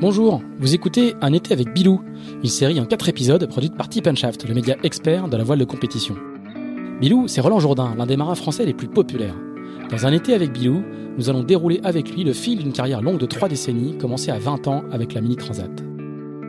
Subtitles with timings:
[0.00, 2.00] Bonjour, vous écoutez Un été avec Bilou,
[2.42, 5.66] une série en 4 épisodes produite par Tip le média expert de la voile de
[5.66, 6.16] compétition.
[7.02, 9.34] Bilou, c'est Roland Jourdain, l'un des marins français les plus populaires.
[9.90, 10.82] Dans Un été avec Bilou,
[11.18, 14.38] nous allons dérouler avec lui le fil d'une carrière longue de 3 décennies, commencée à
[14.38, 15.70] 20 ans avec la Mini Transat.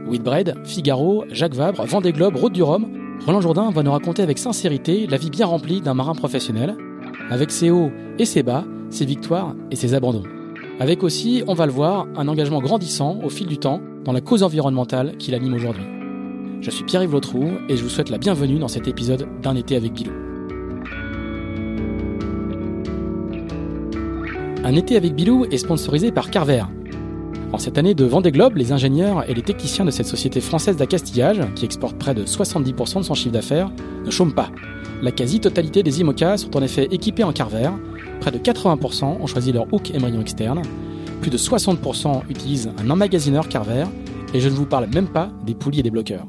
[0.08, 2.88] Whitbread, Figaro, Jacques Vabre, Vendée Globe, Route du Rhum,
[3.26, 6.78] Roland Jourdain va nous raconter avec sincérité la vie bien remplie d'un marin professionnel,
[7.30, 10.24] avec ses hauts et ses bas, ses victoires et ses abandons.
[10.82, 14.20] Avec aussi, on va le voir, un engagement grandissant au fil du temps dans la
[14.20, 15.84] cause environnementale qui l'anime aujourd'hui.
[16.60, 19.76] Je suis Pierre-Yves Lotrou et je vous souhaite la bienvenue dans cet épisode d'un été
[19.76, 20.12] avec Bilou.
[24.64, 26.64] Un été avec Bilou est sponsorisé par Carver.
[27.54, 30.78] En cette année de Vendée Globe, les ingénieurs et les techniciens de cette société française
[30.78, 33.70] d'accastillage, qui exporte près de 70% de son chiffre d'affaires,
[34.04, 34.50] ne chôment pas.
[35.04, 37.70] La quasi-totalité des IMOCA sont en effet équipés en Carver,
[38.22, 40.62] Près de 80% ont choisi leur hook émerillon externe.
[41.22, 43.86] Plus de 60% utilisent un emmagasineur Carver.
[44.36, 46.28] Et je ne vous parle même pas des poulies et des bloqueurs.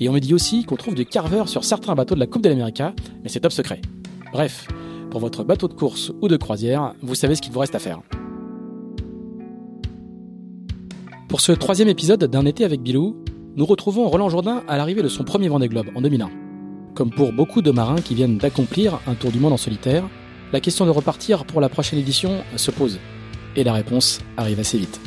[0.00, 2.42] Et on me dit aussi qu'on trouve du Carver sur certains bateaux de la Coupe
[2.42, 2.82] de l'Amérique,
[3.22, 3.82] mais c'est top secret.
[4.32, 4.66] Bref,
[5.10, 7.78] pour votre bateau de course ou de croisière, vous savez ce qu'il vous reste à
[7.78, 8.00] faire.
[11.28, 13.22] Pour ce troisième épisode d'un été avec Bilou,
[13.54, 16.30] nous retrouvons Roland Jourdain à l'arrivée de son premier Vendée Globe en 2001.
[16.94, 20.04] Comme pour beaucoup de marins qui viennent d'accomplir un tour du monde en solitaire,
[20.52, 22.98] la question de repartir pour la prochaine édition se pose.
[23.56, 25.00] Et la réponse arrive assez vite.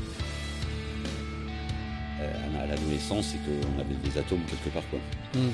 [2.20, 4.84] Euh, à l'adolescence, c'est qu'on avait des atomes quelque part.
[4.90, 5.00] Quoi.
[5.34, 5.52] Hmm.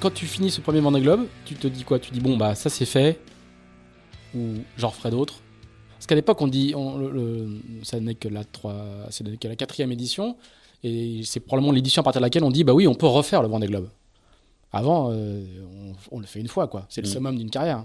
[0.00, 1.98] Quand tu finis ce premier Vendée Globe, tu te dis quoi?
[1.98, 3.20] Tu dis bon, bah ça c'est fait,
[4.34, 5.40] ou j'en ferai d'autres
[5.92, 6.74] Parce qu'à l'époque, on dit,
[7.82, 10.36] ça n'est que la que la quatrième édition,
[10.82, 13.42] et c'est probablement l'édition à partir de laquelle on dit bah oui, on peut refaire
[13.42, 13.90] le Vendée Globe.
[14.72, 15.44] Avant, euh,
[16.12, 16.86] on, le fait une fois, quoi.
[16.88, 17.12] C'est le hmm.
[17.12, 17.84] summum d'une carrière.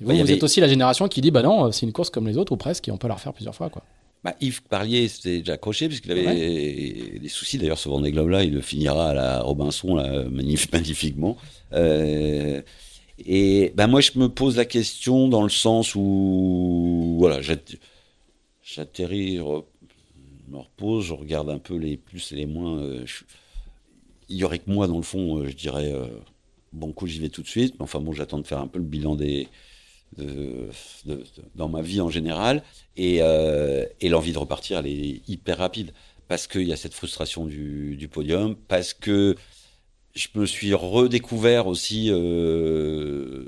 [0.00, 2.52] Vous, êtes aussi la génération qui dit bah non, c'est une course comme les autres
[2.52, 3.82] ou presque et on peut la refaire plusieurs fois quoi.
[4.24, 8.42] Bah, Yves Parlier s'était déjà accroché puisqu'il avait des soucis d'ailleurs ce Vendée Globe là,
[8.42, 11.36] il le finira à la Robinson là, magnifiquement.
[11.74, 12.62] Euh,
[13.24, 17.40] et bah, moi je me pose la question dans le sens où voilà,
[18.62, 19.42] j'atterris, je
[20.52, 22.78] me repose, je regarde un peu les plus et les moins.
[22.78, 23.04] Euh,
[24.30, 25.92] il y aurait que moi dans le fond, euh, je dirais
[26.72, 28.78] bon coup j'y vais tout de suite, mais enfin bon j'attends de faire un peu
[28.78, 29.48] le bilan des
[31.54, 32.62] dans ma vie en général.
[32.96, 35.92] Et, euh, et l'envie de repartir, elle est hyper rapide.
[36.28, 39.36] Parce qu'il y a cette frustration du, podium, parce que
[40.14, 42.08] je me suis redécouvert aussi.
[42.10, 43.44] Euh,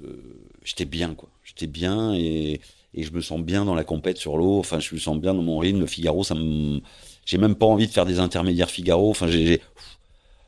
[0.66, 1.28] J'étais bien, quoi.
[1.44, 2.60] J'étais bien et,
[2.92, 4.58] et, je me sens bien dans la compète sur l'eau.
[4.58, 5.80] Enfin, je me sens bien dans mon rythme.
[5.80, 6.80] Le Figaro, ça me.
[7.24, 9.10] J'ai même pas envie de faire des intermédiaires Figaro.
[9.10, 9.62] Enfin, j'ai.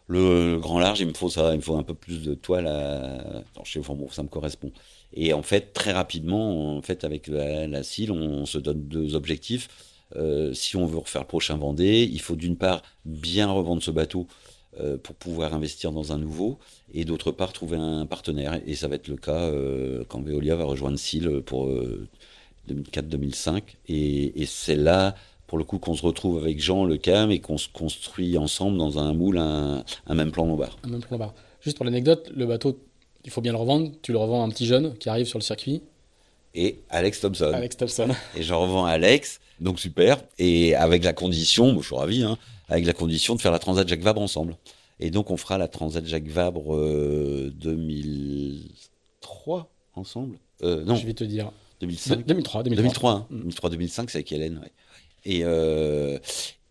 [0.09, 2.67] Le, grand large, il me faut ça, il me faut un peu plus de toile.
[2.67, 3.43] À...
[3.63, 4.73] je sais, enfin, bon, ça me correspond.
[5.13, 9.15] Et en fait, très rapidement, en fait, avec la, la CIL, on, se donne deux
[9.15, 9.69] objectifs.
[10.17, 13.91] Euh, si on veut refaire le prochain Vendée, il faut d'une part bien revendre ce
[13.91, 14.27] bateau
[14.81, 16.59] euh, pour pouvoir investir dans un nouveau,
[16.93, 18.61] et d'autre part trouver un partenaire.
[18.67, 21.69] Et ça va être le cas euh, quand Veolia va rejoindre CIL pour
[22.69, 23.57] 2004-2005.
[23.57, 25.15] Euh, et, et c'est là,
[25.47, 28.79] pour le coup, qu'on se retrouve avec Jean Le Cam et qu'on se construit ensemble
[28.79, 30.77] dans un moule un, un même plan lombard.
[30.85, 31.35] Un même plan lombard.
[31.61, 32.79] Juste pour l'anecdote, le bateau
[33.25, 33.93] il faut bien le revendre.
[34.03, 35.83] Tu le revends à un petit jeune qui arrive sur le circuit.
[36.55, 37.53] Et Alex Thompson.
[37.53, 38.09] Alex Thompson.
[38.37, 40.23] Et j'en revends à Alex, donc super.
[40.39, 43.59] Et avec la condition, moi je suis ravi, hein, avec la condition de faire la
[43.59, 44.57] Transat Jacques Vabre ensemble.
[45.01, 46.75] Et donc on fera la Transat Jacques Vabre
[47.53, 49.63] 2003 euh,
[49.95, 50.39] ensemble.
[50.63, 50.97] Euh, non.
[50.97, 51.53] Je vais te dire.
[51.81, 52.27] 2005.
[52.27, 53.29] 2003, 2003.
[53.31, 54.59] 2003, 2005, c'est avec Hélène.
[54.59, 54.73] Ouais.
[55.25, 56.19] Et, euh,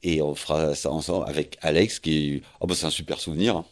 [0.03, 3.55] et on fera ça ensemble avec Alex, qui oh bah, c'est un super souvenir.
[3.55, 3.65] Hein.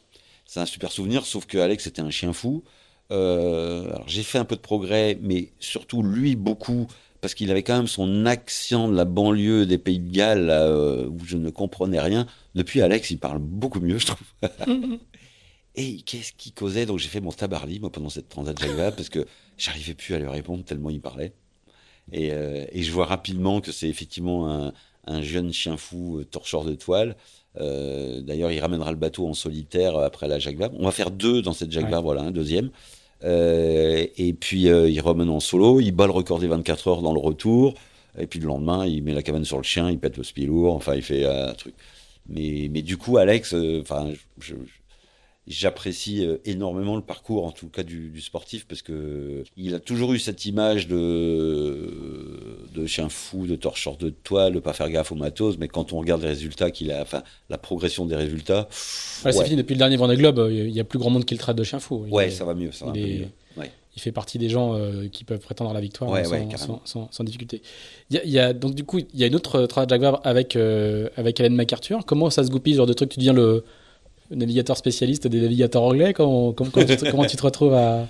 [0.46, 2.64] C'est un super souvenir, sauf que Alex était un chien fou.
[3.12, 6.88] Euh, j'ai fait un peu de progrès, mais surtout lui beaucoup,
[7.22, 11.08] parce qu'il avait quand même son accent de la banlieue des Pays de Galles euh,
[11.08, 12.28] où je ne comprenais rien.
[12.54, 14.28] Depuis Alex, il parle beaucoup mieux, je trouve.
[15.76, 16.86] Et qu'est-ce qu'il causait?
[16.86, 19.26] Donc j'ai fait mon tabarly moi pendant cette transat Jacques parce que
[19.58, 21.34] j'arrivais plus à lui répondre tellement il parlait.
[22.14, 24.74] Et, euh, et je vois rapidement que c'est effectivement un,
[25.06, 27.18] un, jeune chien fou torcheur de toile
[27.60, 30.76] euh, d'ailleurs, il ramènera le bateau en solitaire après la Jacques Vabre.
[30.80, 32.70] On va faire deux dans cette Jacques Vabre, voilà, un deuxième.
[33.24, 37.02] Euh, et puis, euh, il ramène en solo, il bat le record des 24 heures
[37.02, 37.74] dans le retour.
[38.18, 40.74] Et puis le lendemain, il met la cabane sur le chien, il pète le spilour,
[40.74, 41.74] enfin, il fait un truc.
[42.30, 44.08] Mais, mais du coup, Alex, enfin,
[44.40, 44.56] je,
[45.48, 50.14] j'apprécie euh, énormément le parcours, en tout cas du, sportif, parce que il a toujours
[50.14, 55.12] eu cette image de, de chien fou, de torcheur de toile, de pas faire gaffe
[55.12, 58.68] au matos, mais quand on regarde les résultats qu'il a, enfin, la progression des résultats.
[58.72, 61.40] C'est fini depuis le dernier Vendée Globe, il y a plus grand monde qui le
[61.40, 62.06] traite de chien fou.
[62.10, 63.20] ouais, ça va mieux, ça va il,
[63.58, 63.66] mieux.
[63.96, 66.40] il fait partie des gens euh, qui peuvent prétendre à la victoire Ouais, sans, ouais,
[66.42, 66.82] sans, carrément.
[66.86, 67.62] sans- sans difficulté.
[68.10, 69.88] Il y a, il y a- donc du coup, il y a une autre travail
[69.88, 72.06] de Jaguar avec euh, avec Hélène MacArthur.
[72.06, 73.10] Comment ça se goupille ce genre de truc?
[73.10, 73.64] Tu deviens le
[74.32, 78.08] navigateur spécialiste des navigateurs anglais Comment, tu, te- retrouves à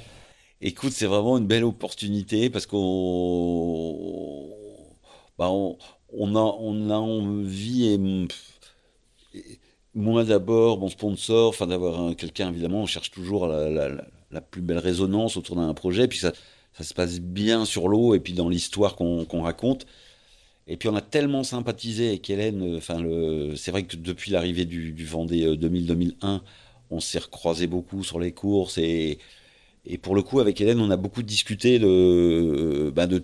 [0.61, 4.49] Écoute, c'est vraiment une belle opportunité parce qu'on
[5.37, 7.99] bah, on, a, on a envie, et,
[9.37, 9.59] et
[9.93, 13.89] moi d'abord, mon sponsor, d'avoir un- quelqu'un, évidemment, on cherche toujours la,
[14.41, 16.31] plus belle résonance autour d'un projet, puis ça,
[16.73, 19.85] ça se passe bien sur l'eau et puis dans l'histoire qu'on qu'on raconte.
[20.67, 24.31] Et puis on a tellement sympathisé avec Hélène, euh, enfin le, c'est vrai que depuis
[24.31, 26.41] l'arrivée du, du Vendée euh, 2000-2001,
[26.91, 29.19] on s'est recroisé beaucoup sur les courses et,
[29.85, 33.23] et pour le coup avec Hélène, on a beaucoup discuté de, euh, bah, de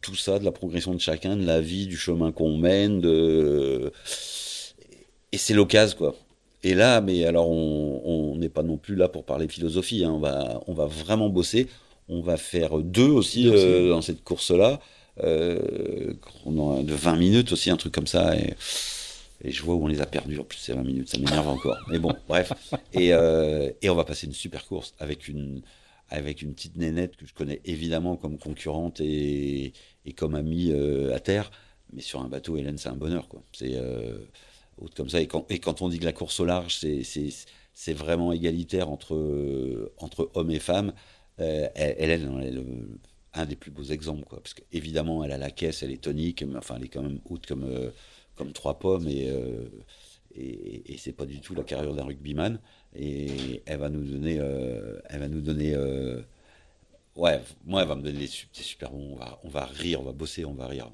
[0.00, 3.92] tout ça, de la progression de chacun, de la vie, du chemin qu'on mène, de...
[5.32, 6.14] et c'est l'occasion quoi.
[6.62, 10.18] Et là, mais alors on n'est pas non plus là pour parler philosophie, hein, on
[10.18, 11.68] va on va vraiment bosser.
[12.08, 13.66] On va faire deux aussi Deux aussi.
[13.66, 14.80] euh, dans cette course-là,
[15.22, 16.14] euh,
[16.44, 18.36] on a de 20 minutes aussi, un truc comme ça.
[18.36, 18.54] Et,
[19.42, 20.38] et je vois où on les a perdus.
[20.38, 21.76] En plus, c'est 20 minutes, ça m'énerve encore.
[21.88, 22.52] Mais bon, bref.
[22.92, 25.62] Et, euh, et on va passer une super course avec une,
[26.10, 29.72] avec une petite nénette que je connais évidemment comme concurrente et,
[30.04, 31.50] et comme amie euh, à terre.
[31.92, 33.28] Mais sur un bateau, Hélène, c'est un bonheur.
[33.28, 33.42] quoi.
[33.52, 34.18] C'est euh,
[34.78, 35.20] autre comme ça.
[35.20, 39.14] Et quand, et quand on dit que la course au large, c'est- vraiment égalitaire entre,
[39.14, 40.92] euh, entre hommes et femmes,
[41.40, 42.88] euh, Hélène, elle est le-
[43.36, 44.24] un des plus beaux exemples.
[44.24, 44.40] Quoi.
[44.42, 47.20] Parce qu'évidemment, elle a la caisse, elle est tonique, mais enfin, elle est quand même
[47.28, 47.90] haute comme, euh,
[48.34, 49.08] comme trois pommes.
[49.08, 49.68] Et, euh,
[50.34, 52.58] et, c'est pas du tout la carrière d'un rugbyman.
[52.94, 54.38] Et elle va nous donner.
[54.38, 56.20] euh, elle va nous donner euh,
[57.14, 59.12] ouais, moi, elle va me donner des des super bons.
[59.12, 60.90] On va, on va rire, on va bosser, on va rire.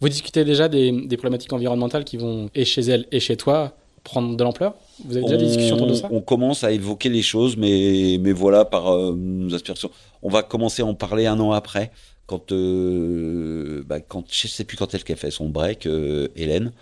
[0.00, 3.76] Vous discutez déjà des, des problématiques environnementales qui vont, et chez elle et chez toi,
[4.06, 4.74] prendre de l'ampleur
[5.04, 8.18] Vous avez déjà des discussions autour de ça on commence à évoquer les choses, mais,
[8.20, 9.90] mais voilà, par euh, nos aspirations.
[10.22, 11.90] On va commencer à en parler un an après,
[12.26, 16.72] quand, euh, bah, quand je sais plus quand est-ce qu'elle fait son break, euh, Hélène.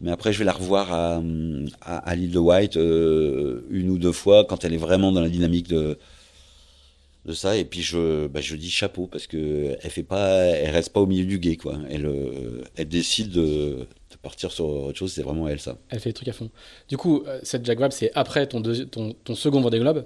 [0.00, 1.22] Mais après, je vais la revoir à,
[1.80, 5.30] à, à l'île de White une ou deux fois, quand elle est vraiment dans la
[5.30, 5.98] dynamique de,
[7.24, 7.56] de ça.
[7.56, 11.00] Et puis, je, bah, je dis chapeau, parce que elle fait pas, elle reste pas
[11.00, 11.78] au milieu du guet, quoi.
[11.90, 13.86] Elle, euh, elle décide de, de
[14.24, 15.76] partir sur autre chose, c'est vraiment elle, ça.
[15.90, 16.50] Elle fait des trucs à fond.
[16.88, 18.60] Du coup, euh, cette Jaguar, c'est après ton,
[18.90, 20.04] ton, ton second Vendée Globe.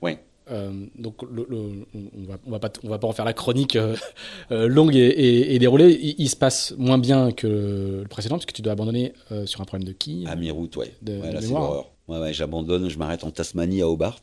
[0.00, 0.12] Oui.
[0.50, 3.32] Euh, donc, le- le- on va, on va pas, on va pas en faire la
[3.32, 3.96] chronique euh,
[4.52, 5.98] euh, longue et, et- et déroulée.
[6.00, 7.46] Il, il se passe moins bien que
[8.02, 9.12] le précédent, puisque tu dois abandonner
[9.44, 10.94] sur un problème de qui À mi-route, ouais.
[11.02, 11.90] De- ouais de là, c'est l'horreur.
[12.08, 14.20] Ouais, ouais, j'abandonne, je m'arrête en Tasmanie, à Hobart.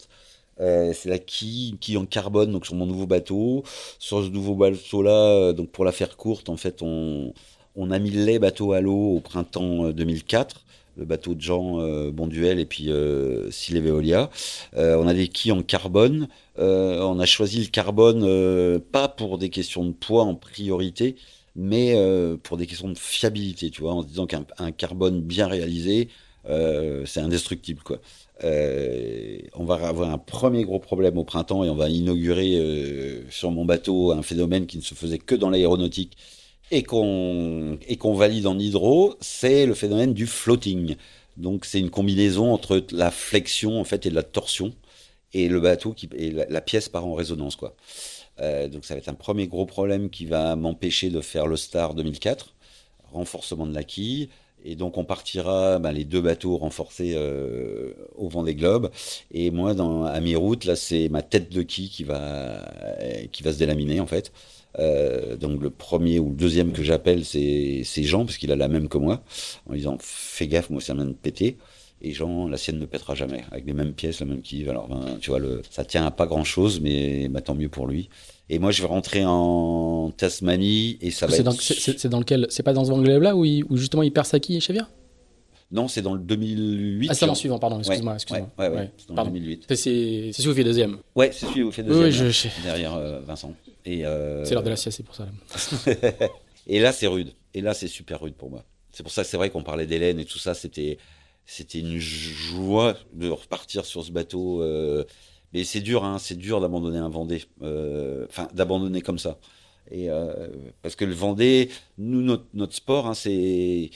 [0.57, 3.63] C'est la quille, quille en carbone, donc sur mon nouveau bateau.
[3.99, 7.33] Sur ce nouveau bateau-là, euh, donc pour la faire courte, en fait, on,
[7.75, 10.61] on a mis les bateaux à l'eau au printemps euh, 2004.
[10.95, 14.29] Le bateau de Jean euh, Bonduel et puis euh, Veolia.
[14.77, 16.27] Euh, on a des quilles en carbone.
[16.59, 21.15] Euh, on a choisi le carbone euh, pas pour des questions de poids en priorité,
[21.55, 25.21] mais euh, pour des questions de fiabilité, tu vois, en se disant qu'un un carbone
[25.21, 26.09] bien réalisé,
[26.47, 27.99] euh, c'est indestructible, quoi.
[28.43, 33.23] Euh, on va avoir un premier gros problème au printemps et on va inaugurer euh,
[33.29, 36.17] sur mon bateau un phénomène qui ne se faisait que dans l'aéronautique
[36.71, 40.95] et qu'on valide en hydro, c'est le phénomène du floating.
[41.37, 44.73] Donc c'est une combinaison entre la flexion en fait et de la torsion
[45.33, 47.75] et le bateau qui et la, pièce part en résonance quoi.
[48.39, 51.55] Euh, donc ça va être un premier gros problème qui va m'empêcher de faire le
[51.57, 52.53] Star 2004,
[53.11, 54.29] renforcement de la quille.
[54.65, 58.89] Et donc on partira ben, les deux bateaux renforcés euh, au vent des globes.
[59.31, 62.59] Et moi, dans, à mi-route, là, c'est ma tête de quille qui va,
[63.33, 64.31] qui va se délaminer en fait.
[64.79, 68.67] Euh, donc le premier ou le deuxième que j'appelle, c'est Jean, parce qu'il a la
[68.67, 69.23] même que moi,
[69.69, 71.57] en disant fais gaffe, moi ça vient de péter.
[72.05, 74.67] Et Jean, la sienne ne pètera jamais, avec les mêmes pièces, la même quille.
[74.67, 77.69] Alors ben, tu vois, le, ça tient à pas grand chose, mais bah, tant mieux
[77.69, 78.09] pour lui.
[78.49, 82.03] Et moi, je vais rentrer en Tasmanie et ça va C'est être...
[82.03, 82.47] dans, dans lequel?
[82.49, 84.73] C'est pas dans ce Globe là où, il- où justement il perd sa quille chez
[84.73, 84.89] Vire
[85.73, 87.07] Non, c'est dans le 2008.
[87.09, 87.35] Ah, c'est genre.
[87.35, 88.13] suivant, pardon, excuse-moi.
[88.13, 88.49] Excuse-moi.
[88.59, 89.31] ouais, ouais, Ouais, c'est dans pardon.
[89.31, 89.65] 2008.
[89.69, 90.99] C'est celui où il fait deuxième.
[91.15, 92.05] Ouais, c'est celui où il fait deuxième.
[92.05, 93.53] oui, je- je- Derrière euh, Vincent.
[93.83, 95.25] Et, euh, C'est l'heure de la sieste, c'est pour ça.
[95.25, 96.27] là.
[96.67, 97.33] Et là, c'est rude.
[97.53, 98.63] Et là, c'est super rude pour moi.
[98.91, 100.53] C'est pour ça que c'est vrai qu'on parlait d'Hélène et tout ça.
[100.53, 100.97] C'était,
[101.45, 104.61] c'était une joie de repartir sur ce bateau.
[104.61, 105.03] euh,
[105.53, 106.17] mais c'est dur, hein.
[106.19, 107.43] C'est dur d'abandonner un Vendée.
[108.29, 109.39] Enfin, d'abandonner comme ça.
[109.91, 110.07] Et
[110.83, 113.89] parce que le Vendée, nous, notre, notre sport, hein, c'est,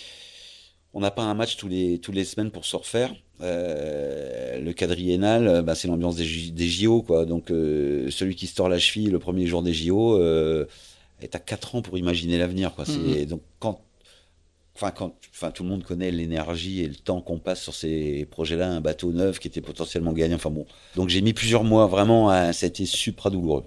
[0.97, 3.13] on n'a pas un match tous les tous les semaines pour se refaire.
[3.41, 7.25] Euh, le quadriennal, euh, bah, c'est l'ambiance des, JO, quoi.
[7.25, 10.17] Donc, euh, celui qui se tord la cheville le premier jour des JO.
[10.17, 10.65] Euh,
[11.21, 12.83] et t'as 4 ans pour imaginer l'avenir, quoi.
[12.85, 13.79] C'est donc quand,
[14.75, 18.25] enfin quand, enfin tout le monde connaît l'énergie et le temps qu'on passe sur ces
[18.31, 20.37] projets-là, un bateau neuf qui était potentiellement gagnant.
[20.37, 23.65] Enfin bon, donc j'ai mis plusieurs mois vraiment à, ça a été supra douloureux.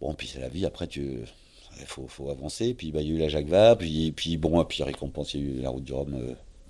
[0.00, 0.66] bon, puis c'est la vie.
[0.66, 1.20] Après, tu,
[1.78, 2.74] il faut, faut, avancer.
[2.74, 5.40] Puis bah, il y a eu la Jacques Vabre, puis, puis bon, puis récompense, il
[5.40, 6.16] y a eu la Route du Rhum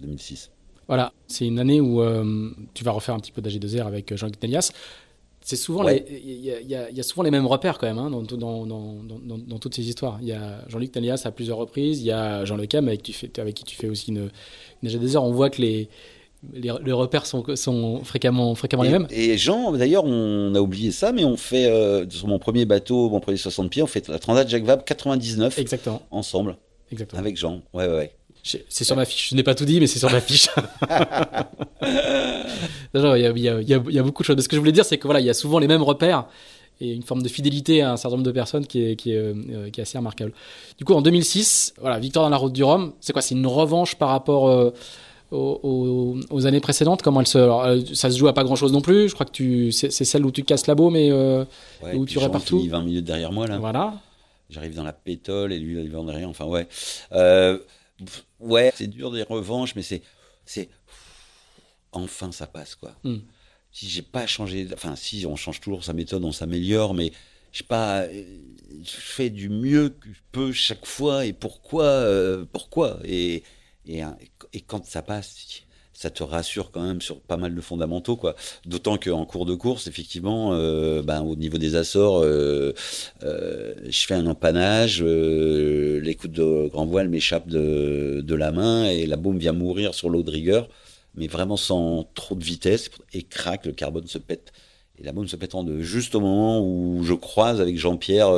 [0.00, 0.50] 2006.
[0.86, 2.02] Voilà, c'est une année où
[2.74, 4.72] tu vas refaire un petit peu d'AG2R avec Jean-Luc Nélias.
[5.42, 6.04] C'est souvent il
[6.44, 9.88] y, a souvent les mêmes repères quand même hein, dans, dans, dans, dans, toutes ces
[9.88, 10.18] histoires.
[10.20, 13.02] Il y a Jean-Luc Nélias à plusieurs reprises, il y a Jean Le Cam avec,
[13.02, 14.30] qui tu fais aussi une,
[14.82, 15.18] une AG2R.
[15.18, 15.88] On voit que les,
[16.52, 19.06] les, repères sont, sont fréquemment, fréquemment les mêmes.
[19.10, 21.70] Et Jean, d'ailleurs, on a oublié ça, mais on fait
[22.08, 25.58] sur mon premier bateau, mon premier 60 pieds, on fait la Transat Jacques Vabre 99
[25.58, 26.02] Exactement.
[26.10, 26.56] ensemble.
[26.92, 27.20] Exactement.
[27.20, 27.62] Avec Jean.
[27.72, 28.12] Ouais, ouais, ouais.
[28.42, 29.30] C'est sur ma fiche.
[29.30, 30.48] Je n'ai pas tout dit, mais c'est sur ma fiche.
[31.82, 34.42] il, y a, y a, beaucoup de choses.
[34.42, 36.26] ce que je voulais dire, c'est que voilà, il y a souvent les mêmes repères
[36.80, 39.18] et une forme de fidélité à un certain nombre de personnes qui est, qui est,
[39.18, 40.32] euh, qui est assez remarquable.
[40.78, 42.94] Du coup, en 2006, voilà, victoire dans la route du Rhum.
[43.00, 43.20] C'est quoi?
[43.20, 44.72] C'est une revanche par rapport euh,
[45.30, 48.72] aux, aux, années précédentes Comment elle se, euh, ça se joue à pas grand chose
[48.72, 49.08] non plus.
[49.08, 51.12] Je crois que tu, c'est, celle où tu casses la baume et
[51.94, 52.66] où tu repars partout.
[52.66, 53.58] 20 minutes derrière moi là.
[53.58, 53.94] Voilà.
[54.48, 56.28] J'arrive dans la pétole et lui il va en derrière.
[56.28, 56.66] Enfin ouais.
[57.12, 57.58] Euh,
[58.40, 60.02] ouais, c'est dur des revanches, mais c'est,
[60.44, 60.68] c'est,
[61.92, 62.92] enfin ça passe quoi.
[63.04, 63.18] Hmm.
[63.72, 67.12] Si j'ai pas changé, enfin si on change toujours sa méthode, on s'améliore, mais
[67.52, 68.16] je pas, je
[68.82, 73.42] fais du mieux que je peux chaque fois et pourquoi, euh, pourquoi et,
[73.98, 74.02] et,
[74.52, 75.64] et quand ça passe,
[76.00, 78.34] ça te rassure quand même sur pas mal de fondamentaux, quoi.
[78.64, 82.72] D'autant qu'en cours de course, effectivement, euh, ben, au niveau des Açores, euh,
[83.22, 89.04] euh, je fais un empannage, les coups de grand voile m'échappent de, la main et
[89.04, 90.70] la bombe vient mourir sur l'eau de rigueur,
[91.16, 94.52] mais vraiment sans trop de vitesse et craque, le carbone se pète.
[94.98, 98.32] Et la bombe se pète en deux, juste au moment où je croise avec Jean-Pierre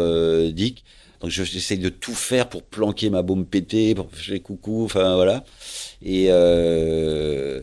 [0.53, 0.85] Dick.
[1.23, 5.45] Donc j'essaye de tout faire pour planquer ma bombe pétée, pour faire coucou, enfin voilà.
[6.03, 7.63] Et, euh,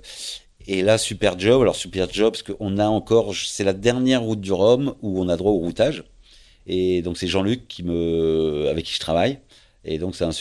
[0.65, 1.61] et là, super job.
[1.61, 5.27] Alors, super job, parce qu'on a encore, c'est la dernière route du Rhum où on
[5.27, 6.05] a droit au routage.
[6.67, 9.39] Et donc, c'est Jean-Luc qui me, avec qui je travaille.
[9.83, 10.31] Et donc, c'est un,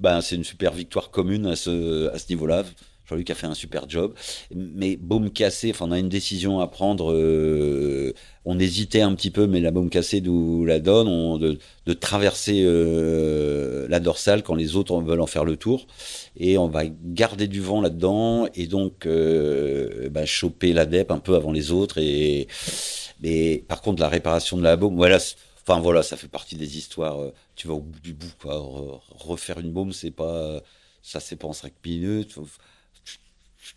[0.00, 2.64] ben, c'est une super victoire commune à ce, à ce niveau-là.
[3.08, 4.14] Jean-Luc a fait un super job.
[4.54, 7.12] Mais baume cassée, enfin, on a une décision à prendre.
[7.12, 11.58] Euh, on hésitait un petit peu, mais la baume cassée d'où la donne, on, de,
[11.94, 15.86] traverser euh, la dorsale quand les autres veulent en faire le tour.
[16.36, 21.18] Et on va garder du vent là-dedans et donc euh, bah, choper la DEP un
[21.18, 21.98] peu avant les autres.
[21.98, 22.48] Et,
[23.22, 25.18] mais par contre, la réparation de la baume, voilà.
[25.66, 27.20] Enfin voilà, ça fait partie des histoires.
[27.22, 28.60] Euh, tu vas au bout du bout, quoi.
[29.10, 30.60] Refaire une baume, c'est pas,
[31.02, 32.36] ça c'est pas en cinq minutes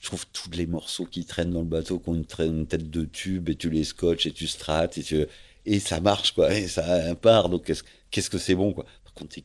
[0.05, 3.49] trouve tous les morceaux qui traînent dans le bateau qui ont une, tête de tube
[3.49, 5.25] et tu les scotches et tu strates et, tu,
[5.65, 7.71] et ça marche quoi et ça part donc
[8.11, 8.85] qu'est-ce que c'est bon quoi.
[9.03, 9.37] Par contre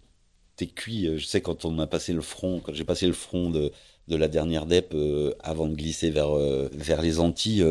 [0.56, 3.12] t'es cuit euh, je sais quand on a passé le front quand j'ai passé le
[3.12, 3.72] front de,
[4.08, 6.68] la dernière DEP euh, avant de glisser vers euh,
[7.02, 7.64] les Antilles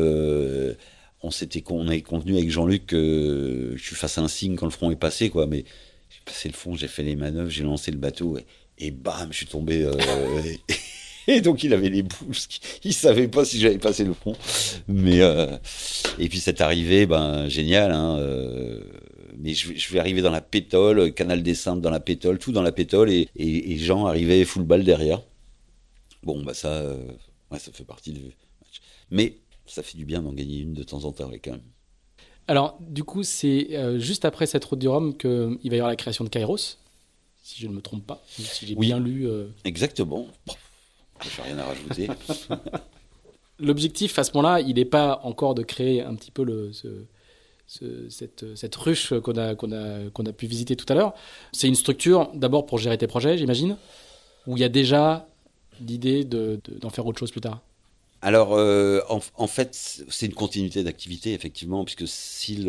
[1.24, 5.30] on s'était convenu avec Jean-Luc que je fasse un signe quand le front est passé
[5.30, 5.64] quoi mais
[6.10, 8.38] j'ai passé le front j'ai fait les manœuvres j'ai lancé le bateau
[8.78, 9.88] et bam je suis tombé
[11.26, 12.48] Et donc il avait les bouches,
[12.84, 14.34] il savait pas si j'avais passé le front.
[14.88, 15.56] Mais euh,
[16.18, 17.92] et puis cette arrivée, ben génial.
[17.92, 18.80] Hein, euh,
[19.38, 22.52] mais je, je, vais arriver dans la pétole, canal des Saintes dans la pétole, tout
[22.52, 25.20] dans la pétole, et, et, et Jean arrivait full balle derrière.
[26.22, 26.96] Bon bah ça, euh,
[27.50, 28.80] ouais, ça fait partie du match.
[29.10, 29.36] Mais
[29.66, 31.62] ça fait du bien d'en gagner une de temps en temps, quand même.
[32.48, 35.96] Alors, du coup, c'est juste après cette route du Rhum qu'il va y avoir la
[35.96, 36.78] création de Kairos,
[37.40, 39.28] si je ne me trompe pas, si j'ai bien lu.
[39.64, 40.26] Exactement.
[41.22, 42.08] Je rien à rajouter.
[43.58, 48.08] L'objectif à ce moment-là, il n'est pas encore de créer un petit peu le, ce,
[48.08, 51.14] cette, cette, ruche qu'on a, qu'on a, qu'on a pu visiter tout à l'heure.
[51.52, 53.76] C'est une structure d'abord pour gérer tes projets, j'imagine,
[54.46, 55.28] où il y a déjà
[55.80, 57.60] l'idée d'en de, faire autre chose plus tard?
[58.20, 62.64] Alors, euh, en, en, fait, c'est une continuité d'activité, effectivement, puisque si,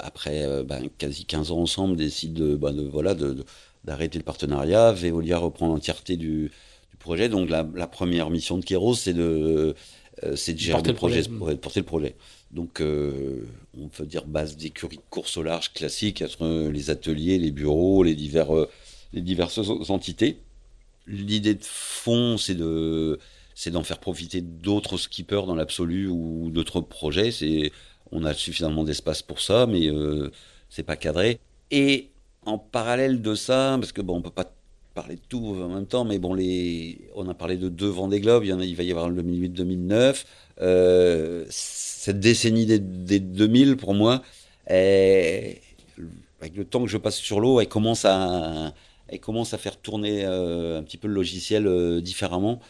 [0.00, 3.14] après euh, ben, quasi 15 ans ensemble, décide de, ben, de voilà,
[3.84, 6.52] d'arrêter le partenariat, Veolia reprend l'entièreté du,
[7.00, 7.28] projet.
[7.28, 9.74] Donc la, première mission de Kéros, c'est de,
[10.22, 12.14] euh, c'est de gérer le projet, de porter le projet.
[12.52, 13.46] Donc euh,
[13.78, 18.02] on peut dire base d'écurie de course au large classique entre les ateliers, les bureaux,
[18.02, 18.68] les divers, euh,
[19.12, 20.38] les diverses entités.
[21.06, 23.18] L'idée de fond, c'est de
[23.54, 27.30] c'est d'en faire profiter d'autres skippers dans l'absolu ou d'autres projets.
[27.30, 27.72] C'est
[28.12, 30.30] on a suffisamment d'espace pour ça, mais euh,
[30.68, 31.38] c'est pas cadré.
[31.70, 32.10] Et
[32.44, 34.52] en parallèle de ça, parce que bon, on peut pas
[34.94, 38.20] parler de tout en même temps, mais bon, les, on a parlé de deux Vendée
[38.20, 40.24] Globe, il, y en a, il va y avoir le 2008-2009.
[40.60, 44.22] Euh, cette décennie des, des, 2000, pour moi,
[44.66, 45.60] avec
[46.56, 48.74] le temps que je passe sur l'eau, elle commence à,
[49.08, 52.60] elle commence à faire tourner euh, un petit peu le logiciel euh, différemment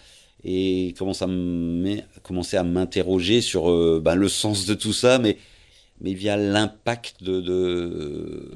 [0.45, 1.29] et commence à
[2.23, 5.37] commencer à m'interroger sur ben, le sens de tout ça, mais
[6.01, 8.55] mais via l'impact de, de,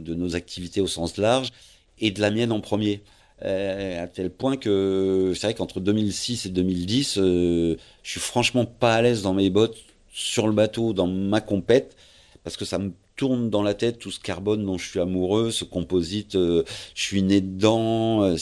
[0.00, 1.50] de nos activités au sens large
[1.98, 3.02] et de la mienne en premier.
[3.44, 8.64] Euh, à tel point que c'est vrai qu'entre 2006 et 2010, euh, je suis franchement
[8.64, 9.76] pas à l'aise dans mes bottes
[10.12, 11.96] sur le bateau, dans ma compète,
[12.44, 15.50] parce que ça me tourne dans la tête tout ce carbone dont je suis amoureux,
[15.50, 16.62] ce composite, euh,
[16.94, 18.34] je suis né dedans,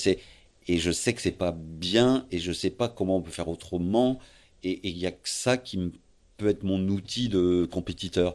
[0.69, 3.49] et je sais que c'est pas bien et je sais pas comment on peut faire
[3.49, 4.19] autrement
[4.65, 5.93] et il y a que ça qui
[6.37, 8.35] peut être mon outil de compétiteur.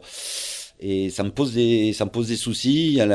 [0.80, 2.86] Et ça me pose des, ça me pose des soucis.
[2.86, 3.10] Il y a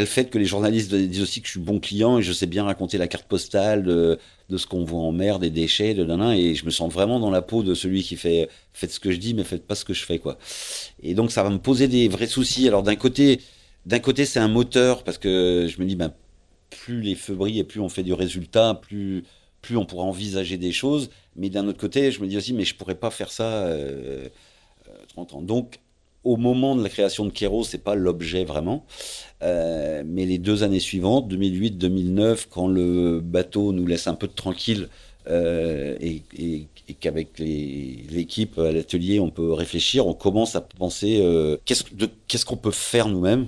[0.00, 2.46] le fait que les journalistes disent aussi que je suis bon client et je sais
[2.46, 4.18] bien raconter la carte postale de,
[4.56, 7.30] ce qu'on voit en mer, des déchets, de nan, et je me sens vraiment dans
[7.30, 9.84] la peau de celui qui fait, faites ce que je dis, mais faites pas ce
[9.84, 10.36] que je fais, quoi.
[11.02, 12.66] Et donc, ça va me poser des vrais soucis.
[12.66, 13.40] Alors, d'un côté,
[13.86, 16.12] d'un côté, c'est un moteur parce que je me dis, ben,
[16.70, 19.22] plus les feux brillent et plus on fait du résultat, plus,
[19.62, 21.10] plus on pourra envisager des choses.
[21.36, 24.28] Mais d'un autre côté, je me dis aussi, mais je pourrais pas faire ça euh,
[25.08, 25.42] 30 ans.
[25.42, 25.78] Donc,
[26.24, 28.84] au moment de la création de Kero, c'est pas l'objet vraiment,
[29.42, 34.32] euh, mais les deux années suivantes, 2008-2009, quand le bateau nous laisse un peu de
[34.32, 34.88] tranquille
[35.28, 36.22] euh, et,
[37.00, 42.70] qu'avec l'équipe à l'atelier, on peut réfléchir, on commence à penser euh, qu'est-ce qu'on peut
[42.70, 43.46] faire nous-mêmes,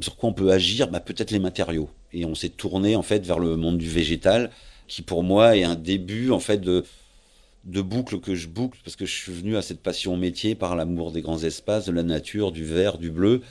[0.00, 1.88] sur quoi on peut agir, bah, peut-être les matériaux.
[2.12, 4.50] Et on s'est tourné en fait vers le monde du végétal,
[4.86, 6.84] qui pour moi est un début en fait de
[7.68, 10.74] de boucles que je boucle parce que je suis venu à cette passion métier par
[10.74, 13.42] l'amour des grands espaces, de la nature, du vert, du bleu.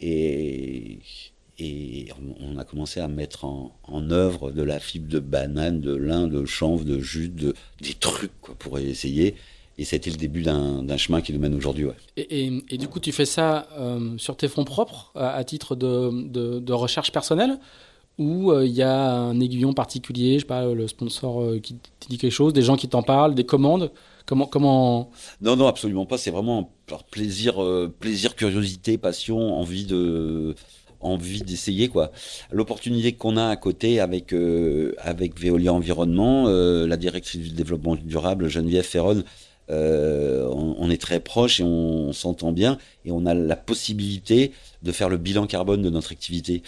[0.00, 0.98] Et,
[1.58, 2.08] et
[2.40, 6.44] on a commencé à mettre en, œuvre de la fibre de banane, de lin, de
[6.44, 9.36] chanvre, de jus, de, des trucs pour essayer.
[9.78, 11.84] Et c'était le début d'un chemin qui nous mène aujourd'hui.
[11.86, 11.94] Ouais.
[12.16, 16.28] Et, et, du coup, tu fais ça euh, sur tes fonds propres, à, titre de,
[16.58, 17.58] de recherche personnelle?
[18.18, 22.08] Il euh, y a un aiguillon particulier, je sais pas, le sponsor euh, qui te
[22.08, 23.90] dit quelque chose, des gens qui t'en parlent, des commandes
[24.24, 26.16] Comment, comment Non, non, absolument pas.
[26.16, 26.72] C'est vraiment
[27.10, 30.54] plaisir, euh, plaisir, curiosité, passion, envie de,
[31.00, 32.12] envie d'essayer quoi.
[32.52, 38.48] L'opportunité qu'on a à côté avec euh, avec Veolia Environnement, la directrice du développement durable
[38.48, 39.24] Geneviève Ferron,
[39.70, 43.56] euh, on, on, est très proche et on, on s'entend bien et on a la
[43.56, 46.62] possibilité de faire le bilan carbone de notre activité.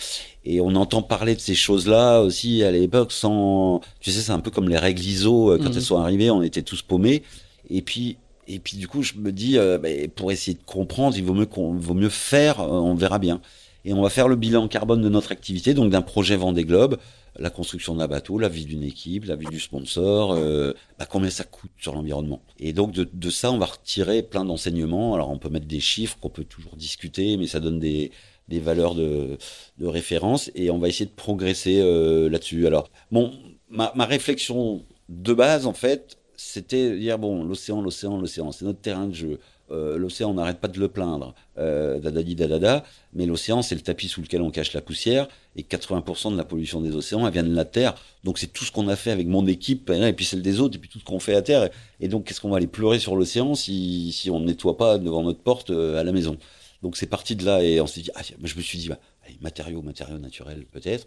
[0.45, 4.41] Et on entend parler de ces choses-là aussi à l'époque sans, tu sais, c'est un
[4.41, 5.77] peu comme les règles ISO euh, quand mmh.
[5.77, 7.23] elles sont arrivées, on était tous paumés.
[7.69, 11.17] Et puis et puis du coup, je me dis, euh, bah, pour essayer de comprendre,
[11.17, 13.41] il vaut mieux qu'on vaut mieux faire, on verra bien.
[13.85, 16.99] Et on va faire le bilan carbone de notre activité, donc d'un projet Vendée Globe,
[17.39, 21.31] la construction d'un bateau, la vie d'une équipe, la vie du sponsor, euh, bah, combien
[21.31, 22.43] ça coûte sur l'environnement.
[22.59, 25.15] Et donc de, ça, on va retirer plein d'enseignements.
[25.15, 28.13] Alors on peut mettre des chiffres qu'on peut toujours discuter, mais ça donne des,
[28.49, 29.39] valeurs de,
[29.81, 32.67] référence et on va essayer de progresser euh, là-dessus.
[32.67, 33.33] Alors bon,
[33.69, 38.81] ma, ma réflexion de base en fait, c'était dire bon, l'océan, l'océan, l'océan, c'est notre
[38.81, 39.39] terrain de jeu.
[39.71, 43.81] Euh, l'océan, on n'arrête pas de le plaindre, euh, dadadi dadada, mais l'océan, c'est le
[43.81, 47.33] tapis sous lequel on cache la poussière, et 80% de la pollution des océans, elle
[47.33, 47.95] vient de la Terre.
[48.25, 50.77] Donc c'est tout ce qu'on a fait avec mon équipe, et puis celle des autres,
[50.77, 51.71] et puis tout ce qu'on fait à Terre.
[52.01, 55.23] Et donc qu'est-ce qu'on va aller pleurer sur l'océan si, on ne nettoie pas devant
[55.23, 56.37] notre porte euh, à la maison?
[56.83, 58.99] Donc c'est parti de là, et on s'est dit, ah, je me suis dit, bah,
[59.25, 61.07] allez, matériaux, matériaux naturels peut-être.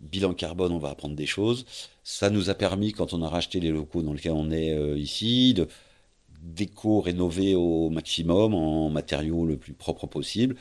[0.00, 1.64] Bilan carbone, on va apprendre des choses.
[2.04, 4.98] Ça nous a permis, quand on a racheté les locaux dans lesquels on est euh,
[4.98, 5.68] ici, de
[6.42, 10.56] déco-rénover au maximum en matériaux le plus propre possible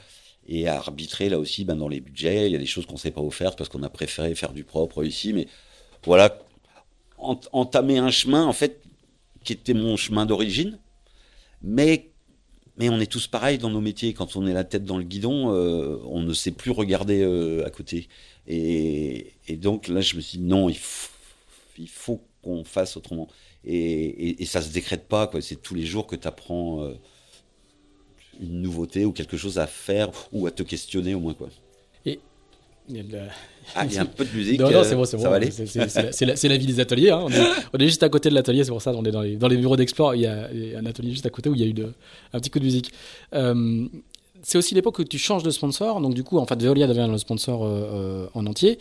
[0.47, 2.47] et à arbitrer là aussi ben, dans les budgets.
[2.47, 4.53] Il y a des choses qu'on ne sait pas offrir parce qu'on a préféré faire
[4.53, 5.33] du propre ici.
[5.33, 5.47] Mais
[6.03, 6.37] voilà,
[7.17, 8.81] ent entamer un chemin en fait
[9.43, 10.79] qui était mon chemin d'origine.
[11.61, 12.11] Mais,
[12.77, 14.13] mais on est tous pareils dans nos métiers.
[14.13, 17.65] Quand on est la tête dans le guidon, euh, on ne sait plus regarder euh,
[17.65, 18.07] à côté.
[18.47, 23.27] Et, donc là, je me suis dit non, il faut, qu'on fasse autrement.
[23.63, 25.31] Et, et, et, ça se décrète pas.
[25.41, 26.93] C'est tous les jours que tu apprends euh,
[28.41, 31.49] une nouveauté ou quelque chose à faire ou à te questionner au moins, quoi.
[32.05, 32.19] Et
[32.89, 33.23] il y a, de la...
[33.75, 34.59] ah, il y a un peu de musique.
[34.59, 35.23] Non, non, c'est bon, c'est bon.
[35.23, 35.49] Ça va aller.
[35.51, 37.09] C'est la, la, vie des ateliers.
[37.09, 37.21] Hein.
[37.23, 37.41] On, est,
[37.73, 38.91] on, est, juste à côté de l'atelier, c'est pour ça.
[38.93, 40.15] On est dans les, dans les bureaux d'explore.
[40.15, 41.93] Il, y a un atelier juste à côté où il y a eu de,
[42.33, 42.91] un petit coup de musique.
[43.33, 43.87] Euh,
[44.43, 45.99] c'est aussi l'époque où tu changes de sponsor.
[46.01, 48.77] Donc, du coup, en fait, Veolia devient le sponsor euh, en entier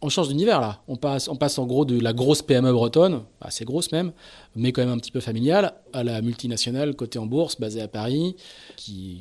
[0.00, 0.80] on change d'univers là.
[0.88, 4.12] On passe, on passe en gros de la grosse PME bretonne, assez grosse même,
[4.54, 7.88] mais quand même un petit peu familiale, à la multinationale cotée en bourse, basée à
[7.88, 8.36] Paris,
[8.76, 9.20] qui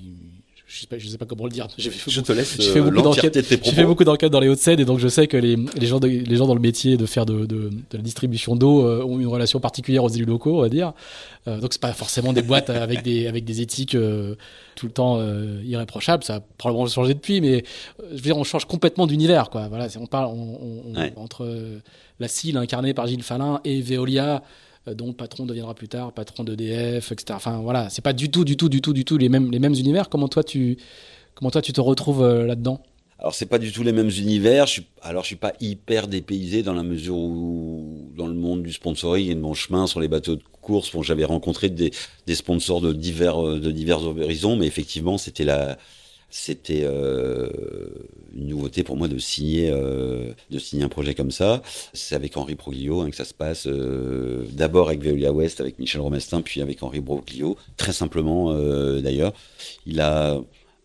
[0.68, 1.68] je sais pas, je sais pas comment le dire.
[1.78, 2.60] Fait je te laisse.
[2.60, 3.48] J'ai fait beaucoup d'enquêtes.
[3.48, 6.00] J'ai fait beaucoup d'enquêtes dans les Hauts-de-Seine et donc je sais que les, les, gens,
[6.00, 9.04] de, les gens dans le métier de faire de, de, de la distribution d'eau euh,
[9.04, 10.94] ont une relation particulière aux élus locaux, on va dire.
[11.48, 14.36] Euh, donc c'est pas forcément des boîtes avec des avec des éthiques euh,
[14.76, 16.24] tout le temps euh, irréprochables.
[16.24, 17.64] Ça a probablement changé depuis, mais
[18.00, 19.68] euh, je veux dire, on change complètement d'univers, quoi.
[19.68, 21.14] Voilà, on parle on, on, ouais.
[21.16, 21.48] entre
[22.20, 24.42] la CIL incarnée par Gilles Falin et Veolia
[24.94, 27.34] dont le patron deviendra plus tard patron d'EDF, etc.
[27.36, 29.60] Enfin voilà, c'est pas du tout, du tout, du tout, du tout les mêmes, les
[29.60, 30.10] mêmes univers.
[30.10, 30.78] Comment toi tu,
[31.34, 32.82] comment toi tu te retrouves là-dedans?
[33.18, 34.66] Alors c'est pas du tout les mêmes univers.
[35.02, 39.32] Alors je suis pas hyper dépaysé dans la mesure où dans le monde du sponsoring
[39.32, 41.92] et de mon chemin sur les bateaux de course, j'avais rencontré des,
[42.34, 45.78] sponsors de divers de divers horizons, mais effectivement c'était la
[46.30, 47.48] c'était euh,
[48.36, 51.62] une nouveauté pour moi de signer euh, de signer un projet comme ça.
[51.94, 53.68] C'est avec Henri Broglio hein, que ça se passe.
[53.68, 57.56] Euh, D'abord avec Veolia West, avec Michel Romestin, puis avec Henri Broglio.
[57.78, 58.54] Très simplement
[59.00, 59.34] d'ailleurs,
[59.86, 60.38] il a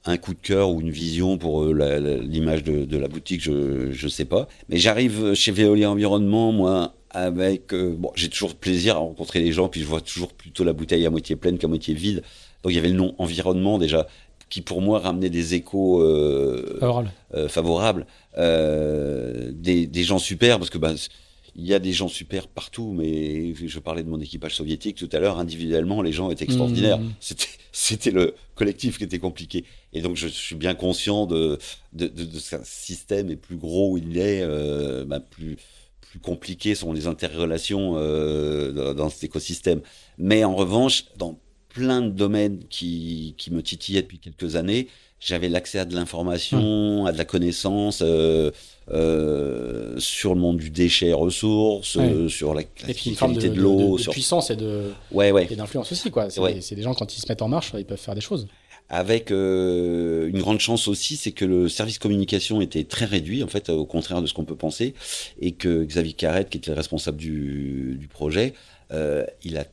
[0.04, 4.24] un coup de cœur ou une vision pour l'image de, la boutique, je je sais
[4.24, 4.48] pas.
[4.68, 9.68] Mais j'arrive chez Veolia Environnement, moi, avec bon, j'ai toujours plaisir à rencontrer les gens,
[9.68, 12.22] puis je vois toujours plutôt la bouteille à moitié pleine qu'à moitié vide.
[12.62, 14.06] Donc il y avait le nom environnement déjà,
[14.50, 16.78] qui pour moi ramenait des échos euh,
[17.34, 20.94] euh favorables, euh, des, des, gens super, parce que ben
[21.56, 25.08] il y a des gens super partout, mais je parlais de mon équipage soviétique tout
[25.12, 26.98] à l'heure, individuellement, les gens étaient extraordinaires.
[26.98, 27.34] Mmh.
[27.72, 29.64] C'était, le collectif qui était compliqué.
[29.92, 31.58] Et donc, je suis bien conscient de,
[31.92, 35.56] de, de, de ce système est plus gros il est, euh, bah, plus,
[36.00, 39.80] plus compliquées sont les interrelations euh, dans, dans cet écosystème.
[40.18, 41.38] Mais en revanche, dans
[41.72, 44.88] plein de domaines qui, qui me titillaient depuis quelques années,
[45.20, 47.06] j'avais l'accès à de l'information, mmh.
[47.06, 48.50] à de la connaissance euh,
[48.90, 52.04] euh, sur le monde du déchet ressources, ouais.
[52.04, 55.46] euh, sur la, la qualité de, de l'eau, sur puissance et de ouais, ouais.
[55.50, 56.30] et d'influence aussi quoi.
[56.30, 56.58] C'est ouais.
[56.58, 58.48] des gens quand ils se mettent en marche, ils peuvent faire des choses.
[58.92, 63.46] Avec euh, une grande chance aussi, c'est que le service communication était très réduit en
[63.46, 64.94] fait, au contraire de ce qu'on peut penser,
[65.40, 68.54] et que Xavier Carrette, qui était le responsable du, du projet,
[68.90, 69.64] euh, il a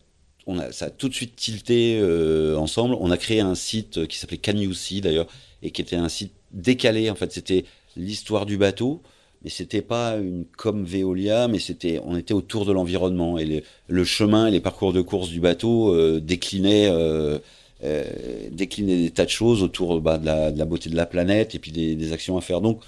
[0.48, 2.96] on a, ça a tout de suite tilté euh, ensemble.
[3.00, 5.28] On a créé un site qui s'appelait Canyousi d'ailleurs,
[5.62, 7.10] et qui était un site décalé.
[7.10, 9.02] En fait, c'était l'histoire du bateau,
[9.44, 14.04] mais c'était pas une comme Veolia, mais c'était, on était autour de l'environnement et le,
[14.04, 17.40] chemin et les parcours de course du bateau euh, déclinaient, euh,
[17.84, 18.04] euh,
[18.52, 21.60] des tas de choses autour bah, de, la, de, la, beauté de la planète et
[21.60, 22.62] puis des, des actions à faire.
[22.62, 22.82] Donc,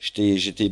[0.00, 0.70] j'étais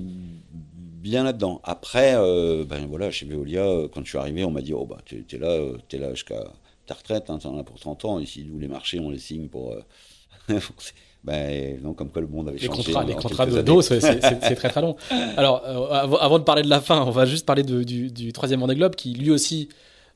[1.01, 1.61] bien là-dedans.
[1.65, 4.87] Après, euh, ben voilà, chez Veolia, euh, quand je suis arrivé, on m'a dit, oh
[4.87, 6.45] bah, t'es es là, euh, es là jusqu'à
[6.87, 9.49] ta retraite, hein, t'en as pour 30 ans, ici, nous, les marchés, on les signe
[9.49, 9.73] pour...
[9.73, 10.59] Euh...
[11.25, 12.85] ben non, comme quoi le monde avait les changé.
[12.85, 14.97] Contrats, les contrats de dos, c'est très très long.
[15.37, 18.33] Alors, euh, avant de parler de la fin, on va juste parler de, du, du
[18.33, 19.69] troisième Vendée Globe, qui lui aussi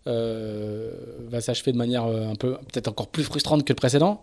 [0.06, 4.22] va s'achever de manière un peu, peut-être encore plus frustrante que le précédent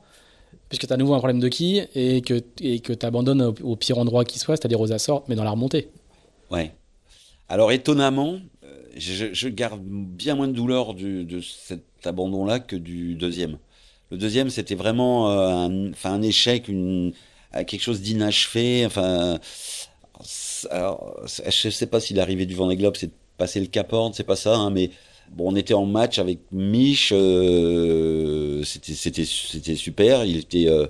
[0.69, 3.41] puisque tu as à nouveau un problème de quille et que et que tu abandonnes
[3.41, 5.89] au, au, pire endroit qui soit, c'est-à-dire aux Açores, mais dans la remontée.
[6.51, 6.73] Ouais.
[7.49, 8.39] Alors étonnamment,
[8.95, 13.57] je, je, garde bien moins de douleur de cet abandon-là que du deuxième.
[14.11, 17.13] Le deuxième, c'était vraiment euh, un, échec, une,
[17.53, 18.85] quelque chose d'inachevé.
[18.85, 19.39] Enfin,
[20.69, 24.13] alors, je sais pas si l'arrivée du Vendée Globe, c'est de passer le Cap Horn,
[24.13, 24.91] c'est pas ça, hein, mais
[25.31, 29.25] bon, on était en match avec Mich, euh, c'était
[29.75, 30.25] super.
[30.25, 30.87] Il était euh,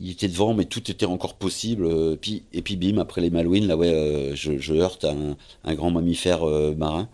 [0.00, 1.86] il était devant, mais tout était encore possible.
[1.86, 5.90] Euh, puis, et puis bim, après les Malouines, là ouais, euh, je, heurte un, grand
[5.90, 7.08] mammifère euh, marin.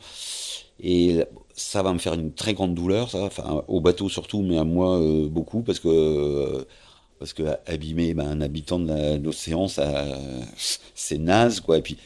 [0.82, 4.64] Et ça va me faire une très grande douleur, enfin au bateau surtout, mais à
[4.64, 6.64] moi beaucoup, parce que
[7.18, 9.66] parce que abîmer ben, un habitant de l'océan,
[10.94, 11.78] c'est naze quoi.
[11.78, 11.96] Et puis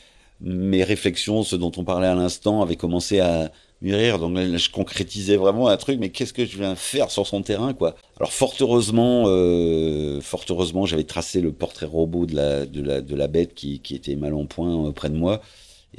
[0.40, 3.52] mes réflexions, ce dont on parlait à l'instant, avaient commencé à
[3.82, 4.18] mûrir.
[4.18, 7.42] Donc là, je concrétisais vraiment un truc, mais qu'est-ce que je viens faire sur son
[7.42, 7.94] terrain, quoi?
[8.22, 13.00] Alors fort heureusement, euh, fort heureusement, j'avais tracé le portrait robot de la de la
[13.00, 15.42] de la bête qui qui était mal en point auprès de moi.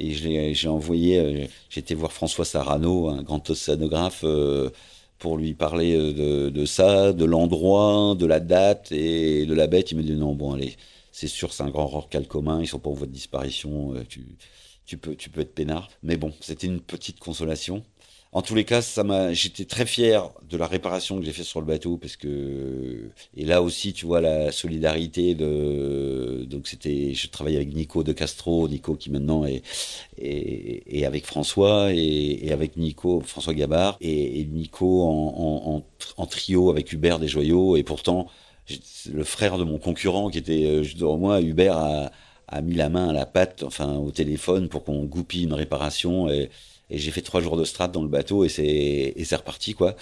[0.00, 0.12] Et
[0.54, 4.70] j'ai envoyé, euh, j'étais voir François Sarano, un grand océanographe, euh,
[5.18, 9.92] pour lui parler de, de ça, de l'endroit, de la date et de la bête.
[9.92, 10.76] Il me dit non, bon allez,
[11.12, 13.94] c'est sûr, c'est un grand rorcal commun, ils sont pas en voie de disparition.
[14.08, 14.24] Tu,
[14.86, 15.90] tu peux, tu peux être peinard.
[16.02, 17.84] Mais bon, c'était une petite consolation.
[18.34, 21.44] En tous les cas, ça m'a, j'étais très fier de la réparation que j'ai fait
[21.44, 27.14] sur le bateau parce que, et là aussi, tu vois, la solidarité de, donc c'était,
[27.14, 29.62] je travaillais avec Nico de Castro, Nico qui maintenant est,
[31.04, 35.02] avec François et, avec Nico, François Gabard et, Nico
[36.16, 38.26] en, trio avec Hubert des Joyaux et pourtant,
[39.12, 42.10] le frère de mon concurrent qui était euh, juste devant moi, Hubert a,
[42.48, 46.28] a mis la main à la patte, enfin au téléphone pour qu'on goupille une réparation
[46.28, 46.50] et,
[46.90, 49.96] et j'ai fait trois jours de strat dans le bateau et c'est reparti quoi.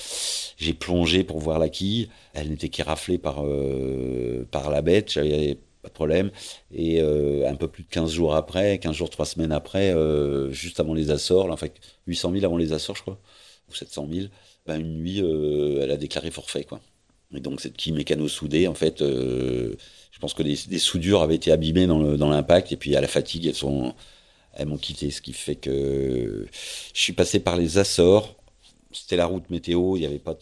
[0.56, 5.58] J'ai plongé pour voir la quille, elle n'était qu'éraflée par euh, par la bête, j'avais
[5.82, 6.30] pas de problème
[6.72, 10.50] et euh, un peu plus de 15 jours après, 15 jours, 3 semaines après, euh,
[10.50, 11.74] juste avant les Açores, en fait
[12.06, 13.18] 800 000 avant les Açores je crois,
[13.70, 14.26] ou 700 000,
[14.66, 16.80] ben une nuit elle a déclaré forfait quoi.
[17.34, 21.36] Et donc cette quille mécano soudée en fait je pense que des, des, soudures avaient
[21.36, 23.94] été abîmées dans l'impact et puis à la fatigue elles sont
[24.54, 26.46] elles m'ont quitté ce qui fait que
[26.94, 28.36] je suis passé par les Açores
[28.92, 30.36] c'était la route météo, il n'y avait pas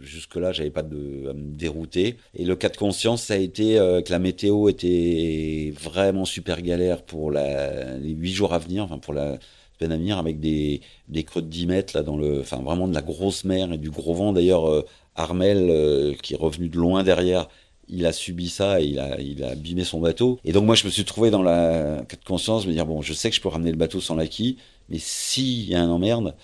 [0.00, 2.16] jusque-là, j'avais pas de, à me dérouter.
[2.34, 6.62] Et le cas de conscience, ça a été euh, que la météo était vraiment super
[6.62, 9.38] galère pour les huit jours à venir, enfin pour la
[9.78, 12.04] semaine à venir, avec des, des creux de 10 mètres, là,
[12.40, 14.32] enfin vraiment de la grosse mer et du gros vent.
[14.32, 14.82] D'ailleurs, euh,
[15.16, 17.48] Armel, euh, qui est revenu de loin derrière,
[17.92, 20.38] il a subi ça et il a, il abîmé son bateau.
[20.44, 23.02] Et donc moi, je me suis trouvé dans la cas de conscience, me dire, bon,
[23.02, 24.56] je sais que je peux ramener le bateau sans l'acquis,
[24.88, 26.34] mais s'il y a un emmerde,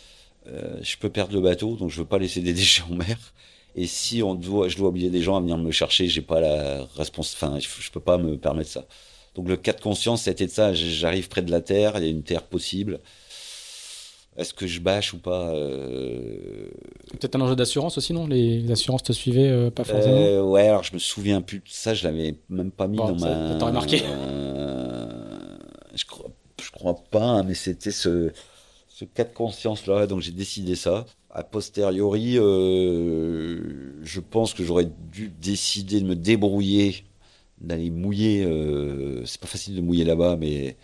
[0.48, 3.16] euh, je peux perdre le bateau, donc je veux pas laisser des déchets en mer.
[3.76, 6.40] Et si on doit, je dois obliger des gens à venir me chercher, j'ai pas
[6.40, 8.86] la réponse, enfin, je, je, peux pas me permettre ça.
[9.34, 10.72] Donc le cas de conscience, c'était de ça.
[10.72, 13.00] J'arrive près de la terre, il y a une terre possible.
[14.36, 16.68] Est-ce que je bâche ou pas euh...
[17.12, 18.26] Peut-être un enjeu d'assurance aussi, non?
[18.26, 20.16] Les, assurances te suivaient euh, pas forcément?
[20.16, 23.12] Euh, Ouais, alors je me souviens plus de ça, je l'avais même pas mis bon,
[23.12, 23.54] dans ça, ma.
[23.54, 23.98] T'aurais marqué
[25.94, 26.30] je, crois,
[26.62, 28.30] je crois pas, hein, mais c'était ce,
[28.88, 31.06] ce cas de conscience-là, donc j'ai décidé ça.
[31.30, 37.04] A posteriori, euh, je pense que j'aurais dû décider de me débrouiller,
[37.60, 38.44] d'aller mouiller.
[38.44, 40.76] Euh, c'est pas facile de mouiller là-bas, mais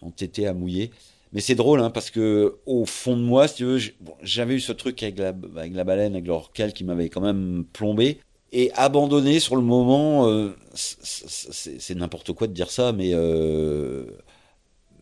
[0.00, 0.92] entêté à mouiller.
[1.34, 3.80] Mais c'est drôle, hein, parce que au fond de moi, si tu veux,
[4.22, 7.64] j'avais eu ce truc avec la, avec la baleine, avec l'orcal qui m'avait quand même
[7.72, 8.18] plombé.
[8.52, 14.04] Et abandonné sur le moment, euh, c'est n'importe quoi de dire ça, mais euh,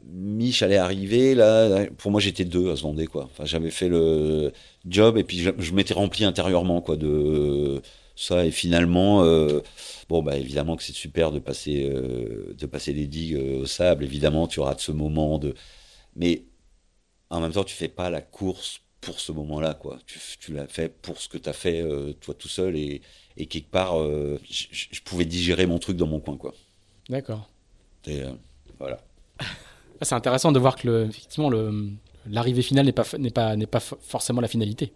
[0.06, 1.86] Mich allait arriver là.
[1.98, 3.24] Pour moi, j'étais deux à se Vendée, quoi.
[3.24, 4.52] Enfin, j'avais fait le
[4.86, 7.82] job et puis je, m'étais rempli intérieurement, quoi, de
[8.16, 8.46] ça.
[8.46, 9.60] Et finalement, euh,
[10.08, 14.04] bon, bah évidemment que c'est super de passer, euh, de passer les digues au sable.
[14.04, 15.54] Évidemment, tu de ce moment de,
[16.16, 16.44] mais
[17.30, 19.98] en même temps, tu fais pas la course pour ce moment-là, quoi.
[20.06, 23.02] Tu, tu l'as fait pour ce que tu as fait euh, toi tout seul et,
[23.36, 26.54] et quelque part, euh, je, pouvais digérer mon truc dans mon coin, quoi.
[27.08, 27.48] D'accord.
[28.06, 28.32] Et euh,
[28.78, 28.98] voilà.
[30.02, 31.90] C'est intéressant de voir que le, effectivement le
[32.28, 34.92] l'arrivée finale n'est pas n'est pas n'est pas forcément la finalité.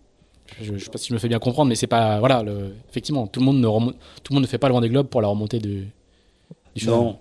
[0.61, 2.75] Je, ne sais pas si je me fais bien comprendre, mais c'est pas voilà le,
[2.89, 5.09] effectivement tout le monde ne remonte, tout le monde ne fait pas le Vendée Globe
[5.09, 5.85] pour la remontée de,
[6.75, 6.87] du.
[6.87, 7.19] Non.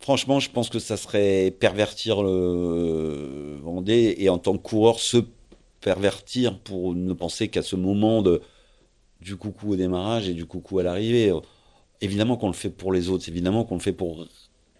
[0.00, 5.18] Franchement, je pense que ça serait pervertir le Vendée et en tant que coureur se
[5.80, 8.40] pervertir pour ne penser qu'à ce moment de
[9.20, 11.32] du coucou au démarrage et du coucou à l'arrivée.
[12.00, 14.26] Évidemment qu'on le fait pour les autres, évidemment qu'on le fait pour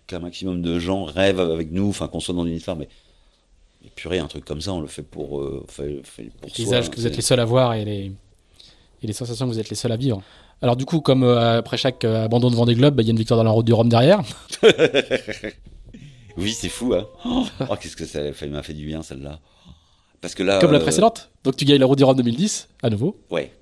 [0.06, 2.88] qu'un maximum de gens rêvent avec nous, enfin qu'on soit dans une histoire, mais,
[3.94, 6.90] purée, un truc comme ça, on le fait pour, euh, fait, fait pour les paysages
[6.90, 8.12] que vous êtes les seuls à voir et les,
[9.02, 10.22] et les sensations que vous êtes les seuls à vivre.
[10.62, 13.08] Alors du coup, comme euh, après chaque euh, abandon de Vendée Globe, il bah, y
[13.08, 14.20] a une victoire dans la route du Rhum derrière.
[16.36, 17.06] oui, c'est fou, hein.
[17.24, 19.40] Oh, qu'est-ce que ça m'a fait du bien celle-là.
[20.20, 21.30] Parce que là, comme la précédente.
[21.44, 23.18] Donc tu gagnes la route du Rhum 2010 à nouveau.
[23.30, 23.52] Ouais.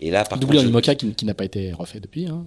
[0.00, 2.26] Et là, par Doublé en contre, IMOCA qui, qui n'a pas été refait depuis.
[2.26, 2.44] Hein.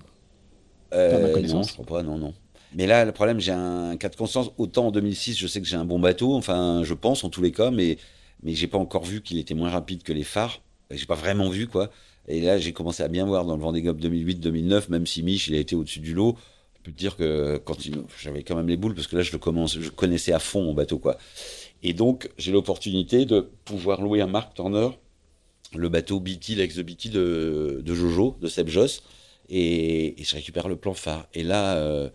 [0.93, 2.33] Euh, Pas non, je crois pas, non, non.
[2.73, 4.51] Mais là, le problème, j'ai un cas de conscience.
[4.57, 7.41] Autant en 2006, je sais que j'ai un bon bateau, enfin, je pense en tous
[7.41, 7.97] les cas, mais
[8.43, 10.61] mais j'ai pas encore vu qu'il était moins rapide que les phares.
[10.91, 11.89] J'ai pas vraiment vu quoi.
[12.27, 15.47] Et là, j'ai commencé à bien voir dans le Vendée Globe 2008-2009, même si Mich,
[15.47, 16.35] il a été au-dessus du lot.
[16.77, 17.61] Je peux te dire que
[18.21, 20.73] j'avais quand même les boules parce que là, je le commence, connaissais à fond mon
[20.73, 21.17] bateau quoi.
[21.83, 24.89] Et donc, j'ai l'opportunité de pouvoir louer un Mark Turner,
[25.75, 29.03] le bateau BT, l'ex de BT de, Jojo, de Seb Joss,
[29.49, 31.27] et, je récupère le plan phare.
[31.33, 32.09] Et là, euh,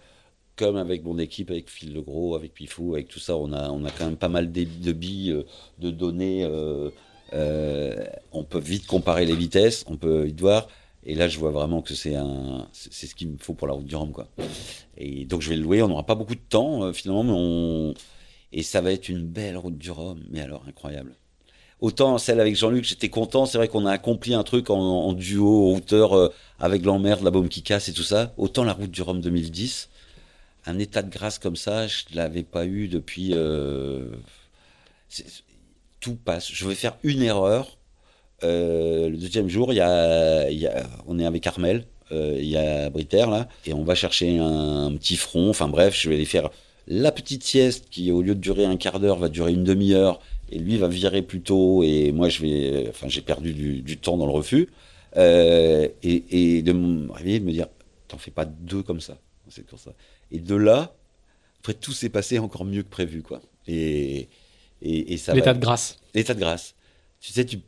[0.57, 4.07] comme avec mon équipe, avec Phil Legros, avec Pifou, avec tout ça, on a, quand
[4.07, 5.45] même pas mal de, billes, euh,
[5.79, 6.45] de données.
[6.45, 6.90] Euh,
[7.33, 10.69] on peut vite comparer les vitesses, on peut vite voir.
[11.07, 13.75] Et là, je vois vraiment que c'est un, c'est ce qu'il me faut pour la
[13.75, 14.27] route du Rhum, quoi.
[14.97, 15.83] Et donc, je vais le louer.
[15.83, 17.95] On n'aura pas beaucoup de temps, euh, finalement, mais
[18.53, 20.23] et ça va être une belle route du Rhum.
[20.31, 21.15] Mais alors, incroyable.
[21.81, 23.45] Autant celle avec Jean-Luc, j'étais content.
[23.45, 27.23] C'est vrai qu'on a accompli un truc en, en duo, en hauteur, euh, avec l'emmerde,
[27.23, 28.33] la baume qui casse et tout ça.
[28.39, 29.91] Autant la route du Rhum 2010,
[30.67, 33.33] un état de grâce comme ça, je l'avais pas eu depuis.
[33.35, 34.09] Euh,
[36.12, 36.51] passe.
[36.53, 37.77] Je vais faire une erreur.
[38.43, 42.90] Euh, le deuxième jour, y y a, on est avec Armel, euh, il y a
[42.90, 45.49] Britaire là, et on va chercher un, petit front.
[45.51, 46.51] Enfin bref, je vais aller faire
[46.87, 50.21] la petite sieste qui, au lieu de durer un quart d'heure, va durer une demi-heure,
[50.51, 54.17] et lui va virer plus tôt, et moi je vais, enfin j'ai perdu du, temps
[54.19, 54.69] dans le refus,
[55.17, 57.69] euh, et, de me réveiller, de me dire,
[58.09, 59.93] t'en fais pas deux comme ça, c'est pour ça.
[60.31, 60.95] Et de là,
[61.61, 63.40] après tout s'est passé encore mieux que prévu, quoi.
[63.67, 64.29] Et,
[64.85, 65.35] et, et ça.
[65.35, 65.99] L'état de grâce.
[66.14, 66.75] L'état de grâce.
[67.20, 67.59] Tu sais, tu,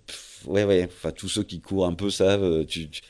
[0.46, 0.84] ouais, ouais.
[0.84, 2.64] Enfin, tous ceux qui courent un peu savent.
[2.66, 3.00] Tu, tu,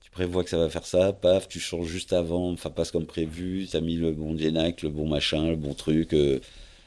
[0.00, 3.04] tu, prévois que ça va faire ça, paf, tu changes juste avant, enfin passe comme
[3.04, 3.68] prévu.
[3.70, 6.14] T'as mis le bon Genac, le bon machin, le bon truc.
[6.14, 6.40] Euh,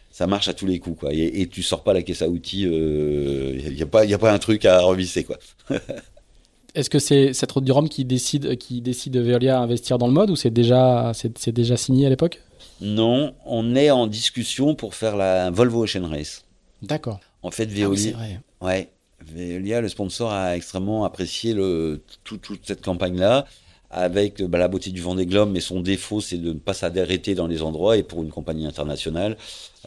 [0.09, 1.13] ça marche à tous les coups, quoi.
[1.13, 2.61] Et, et tu sors pas la caisse à outils.
[2.61, 5.37] Il euh, y a pas, y a pas un truc à revisser, quoi.
[6.75, 10.07] Est-ce que c'est cette route du Rhum qui décide, qui décide Veolia à investir dans
[10.07, 12.41] le mode ou c'est déjà, c'est déjà signé à l'époque?
[12.81, 16.45] Non, on est en discussion pour faire la Volvo Ocean Race.
[16.81, 17.19] D'accord.
[17.41, 18.17] En fait, Veolia.
[18.61, 18.89] Ah ouais.
[19.21, 23.45] Veolia, le sponsor, a extrêmement apprécié le, tout, toute cette campagne-là
[23.91, 27.33] avec bah, la beauté du Vendée Globe, mais son défaut, c'est de ne pas s'arrêter
[27.35, 27.97] dans les endroits.
[27.97, 29.37] Et pour une compagnie internationale,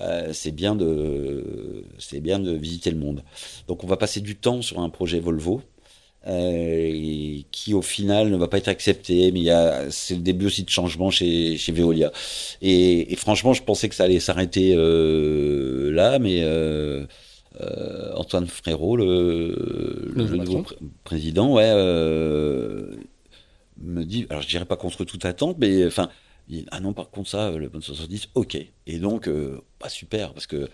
[0.00, 3.22] euh, c'est bien de, c'est bien de visiter le monde.
[3.68, 5.62] Donc, on va passer du temps sur un projet Volvo.
[6.28, 10.20] Euh, qui au final ne va pas être accepté, mais il y a, c'est le
[10.20, 12.12] début aussi de changement chez, chez Veolia.
[12.60, 17.04] Et, et franchement, je pensais que ça allait s'arrêter euh, là, mais euh,
[18.14, 21.72] Antoine Frérot, le, Le le nouveau pr- président, ouais,
[23.80, 26.08] me dit, alors je dirais pas contre toute attente, mais enfin,
[26.48, 28.58] il dit, ah non, par contre ça, le mode 70, ok.
[28.86, 30.68] Et donc, euh, bah super, parce que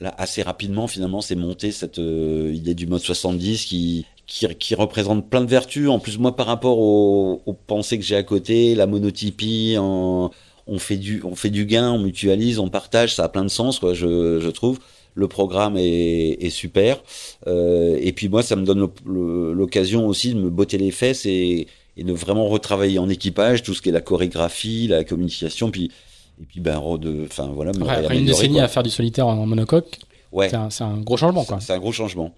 [0.00, 4.74] là, assez rapidement, finalement, c'est monté cette euh, idée du mode 70 qui, qui, qui
[4.76, 5.88] représente plein de vertus.
[5.88, 10.30] En plus, moi, par rapport aux, aux pensées que j'ai à côté, la monotypie, en-
[10.68, 13.48] on fait du, on fait du gain, on mutualise, on partage, ça a plein de
[13.48, 14.78] sens, quoi, je, je trouve.
[15.14, 17.02] Le programme est, est super.
[17.48, 18.88] Euh, et puis moi, ça me donne
[19.52, 21.66] l'occasion aussi de me botter les fesses et,
[21.96, 25.90] et de vraiment retravailler en équipage tout ce qui est la chorégraphie, la communication, puis
[26.40, 28.62] et puis ben de, enfin voilà, me Ouais, après une décennie quoi.
[28.62, 29.98] à faire du solitaire en monocoque,
[30.32, 30.48] Ouais.
[30.48, 31.58] c'est un, un gros changement, quoi.
[31.60, 32.32] C'est un gros changement.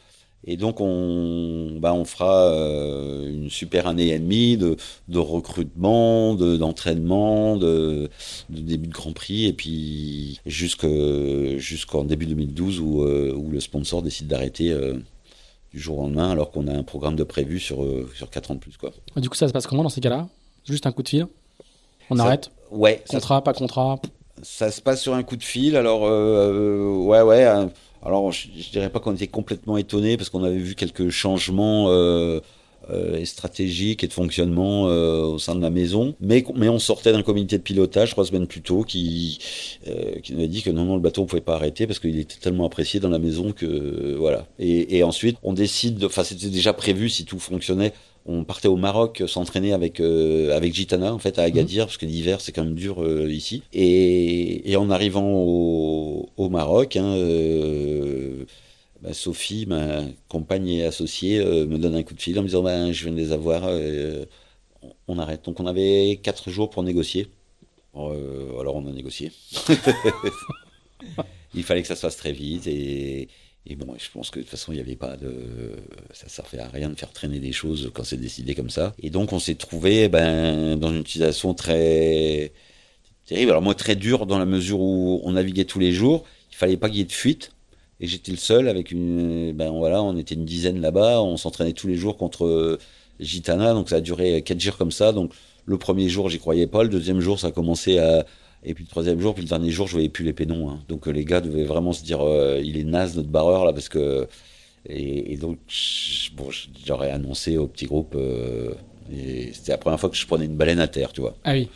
[0.44, 4.76] Et donc on, bah on fera euh, une super année et demie de,
[5.09, 8.11] de recrutement, de- d'entraînement, de,
[8.50, 10.87] de début de Grand Prix, et puis jusque-
[11.59, 14.94] jusqu'en début 2012 où, euh, où le sponsor décide d'arrêter euh,
[15.72, 18.55] du jour au lendemain, alors qu'on a un programme de prévu sur, sur 4 ans
[18.57, 18.76] de plus.
[18.76, 18.90] Quoi.
[19.16, 20.28] Du coup, ça se passe comment dans ces cas-là?
[20.64, 21.26] Juste un coup de fil
[22.11, 22.50] On Ça- arrête?
[22.72, 23.96] Ouais, ça Contrat, pas contrat?
[24.42, 25.76] Ça se passe sur un coup de fil.
[25.76, 27.46] Alors, euh, ouais, ouais.
[28.04, 31.86] Alors, je, je dirais pas qu'on était complètement étonné parce qu'on avait vu quelques changements
[31.90, 32.40] euh,
[32.90, 36.14] euh, stratégiques et de fonctionnement euh, au sein de la maison.
[36.20, 39.38] Mais, mais on sortait d'un comité de pilotage trois semaines plus tôt qui,
[39.86, 42.00] euh, qui nous a dit que non, non, le bateau on pouvait pas arrêter parce
[42.00, 44.46] qu'il était tellement apprécié dans la maison que voilà.
[44.58, 45.98] Et, et ensuite, on décide.
[45.98, 47.92] de- Enfin, c'était déjà prévu si tout fonctionnait.
[48.24, 52.06] On partait au Maroc s'entraîner avec euh, avec Gitana en fait à Agadir parce que
[52.06, 53.62] l'hiver c'est quand même dur euh, ici.
[53.72, 58.44] Et, et en arrivant au, au Maroc hein, euh,
[59.02, 62.46] bah, Sophie ma compagne et associée euh, me donne un coup de fil en me
[62.46, 64.24] disant ben je viens de les avoir euh,
[65.08, 65.44] on- arrête.
[65.44, 67.28] Donc on avait quatre jours pour négocier.
[67.96, 69.32] Euh, alors on a négocié.
[71.54, 73.28] Il fallait que ça se fasse très vite et
[73.64, 75.77] et bon, je pense que de toute façon, il n'y avait pas de.
[76.12, 78.92] Ça servait à rien de faire traîner des choses quand c'est décidé comme ça.
[79.01, 82.53] Et donc, on s'est trouvé ben, dans une situation très
[83.27, 83.53] terrible.
[83.53, 86.25] Alors, moi, très dur dans la mesure où on naviguait tous les jours.
[86.51, 87.53] Il fallait pas qu'il y ait de fuite.
[88.01, 89.53] Et j'étais le seul avec une.
[89.53, 91.22] Ben voilà, on était une dizaine là-bas.
[91.22, 92.79] On s'entraînait tous les jours contre
[93.20, 93.75] Gitana.
[93.75, 95.12] Donc, ça a duré quatre jours comme ça.
[95.12, 95.33] Donc,
[95.66, 96.83] le premier jour, j'y croyais pas.
[96.83, 98.27] Le deuxième jour, ça a commencé à.
[98.64, 100.70] Et puis le troisième jour, puis le dernier jour, je voyais plus les pénons.
[100.70, 100.81] hein.
[100.88, 103.72] Donc euh, les gars devaient vraiment se dire, euh, il est naze notre barreur là,
[103.72, 104.29] parce que
[104.88, 105.59] et, et donc
[106.35, 106.48] bon,
[106.87, 108.14] j'aurais annoncé au petit groupe.
[108.16, 108.75] euh,
[109.12, 111.37] et c'était la première fois que je prenais une baleine à terre, tu vois.
[111.44, 111.68] Ah oui.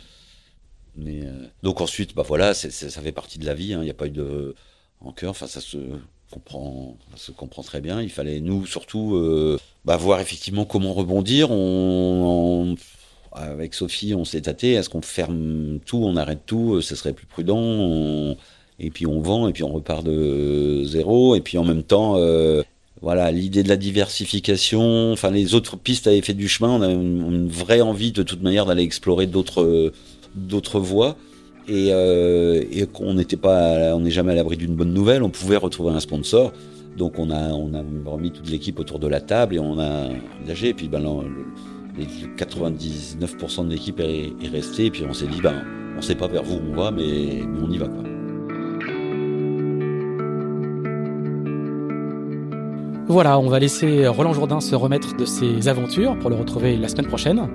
[0.95, 2.69] Mais euh, donc ensuite, bah voilà, ça
[3.01, 3.73] fait partie de la vie.
[3.73, 3.79] hein.
[3.81, 4.55] Il n'y a pas eu de
[5.01, 5.31] rancœur.
[5.31, 5.77] Enfin, ça se
[6.31, 8.01] comprend, ça se comprend très bien.
[8.01, 11.51] Il fallait nous surtout bah, voir effectivement comment rebondir.
[11.51, 12.75] On, on-
[13.39, 14.73] avec Sophie, on s'est tâté.
[14.73, 18.35] Est-ce qu'on ferme tout, on arrête tout euh, Ce serait plus prudent.
[18.79, 21.35] Et puis on vend et puis on repart de zéro.
[21.35, 22.15] Et puis en même temps.
[22.17, 22.63] euh,
[23.01, 26.89] voilà, l'idée de la diversification, enfin les autres pistes avaient fait du chemin, on a
[26.89, 31.15] une, vraie envie de toute manière d'aller explorer d'autres voies
[31.67, 35.21] et, euh, et qu'on n'était pas, on n'est jamais à l'abri d'une bonne nouvelle.
[35.21, 36.53] On pouvait retrouver un sponsor,
[36.97, 37.51] donc on a
[38.05, 40.09] remis toute l'équipe autour de la table et on a
[40.43, 40.69] engagé.
[40.69, 44.85] Et puis ben, les 99% de l'équipe est, est restée.
[44.85, 45.63] Et puis on s'est dit ben
[45.97, 48.03] on sait pas vers où on va, mais, on y va quoi.
[53.07, 56.89] Voilà, on va laisser Roland Jourdain se remettre de ses aventures pour le retrouver la
[56.89, 57.47] semaine prochaine.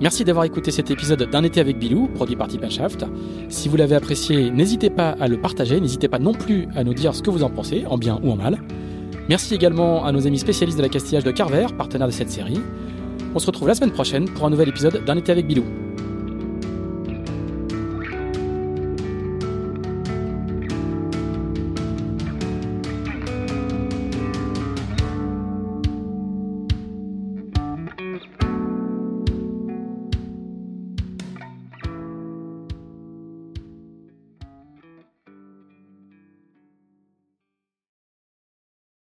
[0.00, 3.04] Merci d'avoir écouté cet épisode d'un été avec Bilou, produit par Tip Shaft.
[3.48, 6.94] Si vous l'avez apprécié, n'hésitez pas à le partager, n'hésitez pas non plus à nous
[6.94, 8.58] dire ce que vous en pensez, en bien ou en mal.
[9.28, 12.60] Merci également à nos amis spécialistes de la castillage de Carver, partenaire de cette série.
[13.34, 15.64] On se retrouve la semaine prochaine pour un nouvel épisode d'un été avec Bilou.